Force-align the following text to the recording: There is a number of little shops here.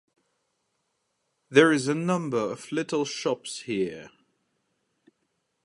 There 1.51 1.71
is 1.71 1.87
a 1.87 1.93
number 1.93 2.39
of 2.39 2.71
little 2.71 3.05
shops 3.05 3.59
here. 3.59 4.09